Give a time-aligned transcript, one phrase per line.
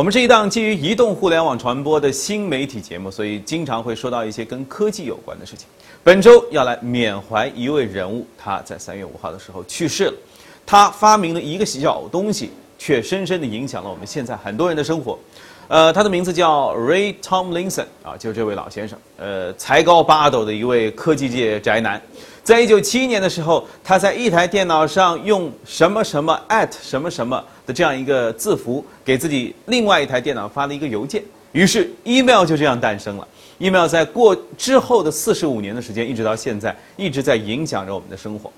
[0.00, 5.66] 我们是一档基于移动互联网传播的新媒体节目，所以经常会说到一些跟科技有关的事情。
[6.02, 10.14] 本周要来缅怀一位人物，他在三月五号的时候去世了。
[10.64, 15.18] 他发明了一个小东西，却深深地影响了我们现在很多人的生活。
[15.70, 18.98] 呃，他的名字叫 Ray Tomlinson 啊，就是这位老先生。
[19.16, 22.02] 呃，才高八斗的一位科技界宅男。
[22.42, 33.28] 在一九七一年的时候，他在一台电脑上用什么什么 at 什么什么的这样一个字符，给自己另外一台电脑发了一个邮件，于是 email 就这样诞生了。
[33.58, 38.50] email 在过之后的四十五年的时间，一直到现在，一直在影响着我们的生活。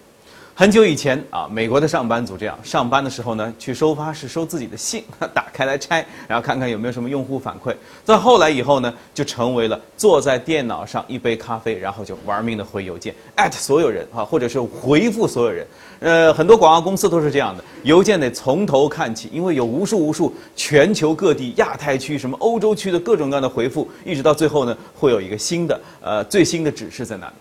[0.54, 5.02] 很久以前啊，美国的上班族这样上班的时候呢，去收发室收自己的信，
[5.32, 7.74] 打开来拆，然后看看有没有什么用户反馈。
[8.04, 15.66] 再后来以后呢，就成为了坐在电脑上一杯咖啡，然后就玩命的回邮件，at 所有人啊，或者是回复所有人。
[16.00, 27.32] 呃，很多广告公司都是这样的，邮件得从头看起，因为有无数无数全球各地、亚太区、什么欧洲区的各种各样的回复，一直到最后呢，会有一个新的呃最新的指示在那里。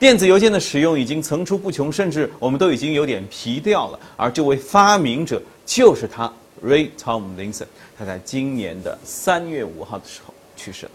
[0.00, 4.00] 电子邮件的使用已经层出不穷，甚至我们都已经有点皮掉了。
[4.16, 6.32] 而这位发明者就是他
[6.64, 7.66] ，Ray Tomlinson。
[7.98, 10.92] 他在今年的三月五号的时候去世了。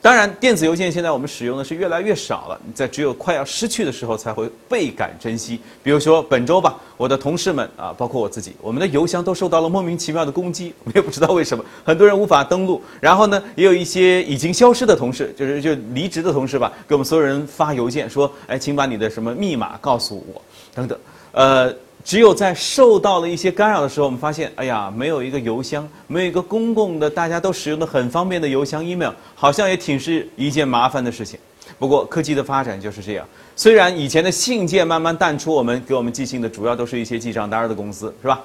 [0.00, 5.60] 当然，电子邮件现在我们使用的是越来越少了，你在只有快要失去的时候才会倍感珍惜。
[5.82, 12.80] 比如说本周吧，我的同事们啊，包括我自己，我们的邮箱都受到了莫名其妙的攻击，我也不知道为什么，很多人无法登录。
[13.00, 20.40] 然后呢，也有一些已经消失的同事，就是就离职的同事吧，给我们所有人发邮件说：“哎，请把你的什么密码告诉我，
[20.74, 20.96] 等等。”
[21.32, 21.74] 呃。
[22.04, 31.38] 只有在受到了一些干扰的时候，我们发现，哎呀，没有一个邮箱，没有一个公共的、大家都使用的很方便的邮箱 email，好像也挺是一件麻烦的事情。
[31.78, 38.40] 不过科技的发展就是这样，虽然以前的信件慢慢淡出，我们给我们寄信的主要都是一些记账单的公司，是吧？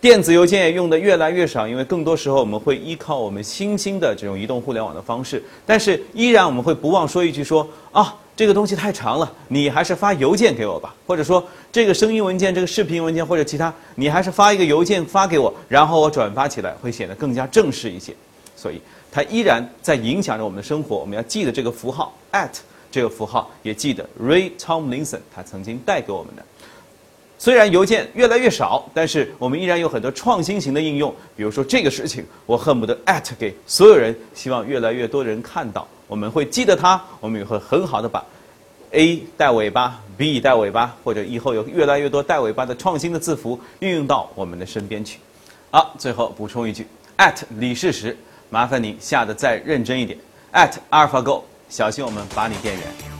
[0.00, 5.42] 电子邮件也用的越来越少，因为更多时候我们会依靠我们新兴的这种移动互联网的方式。
[5.64, 10.94] 但是依然我们会不忘说一句：说啊，这个东西太长了，你还是发邮件给我吧。
[11.06, 18.14] 或者说这个声音文件、这个视频文件或者其他，你还是发一个邮件发给我，然后我转发起来会显得更加正式一些。
[18.56, 20.96] 所以它依然在影响着我们的生活。
[20.96, 22.50] 我们要记得这个符号 at
[22.90, 26.42] 这个符号，也记得 Ray Tomlinson 他曾经带给我们的。
[27.38, 31.12] 虽然邮件越来越少，但是我们依然有很多创新型的应用。
[31.36, 35.86] 比如说这个事情，我恨不得 at 给所有人，希望越来越多的人看到。
[36.06, 38.24] 我们会记得它，我们也会很好的把
[38.90, 45.18] A 带尾巴，B 带尾巴，或者以后有越来越多带尾巴的创新的字符运用到我们的身边去。
[45.70, 46.86] 好，最后补充一句
[47.16, 48.16] ：at 李世石，
[48.50, 50.18] 麻烦你下的再认真一点。
[50.52, 53.11] at AlphaGo，小心我们把你电源。